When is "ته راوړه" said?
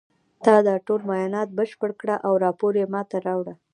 3.09-3.53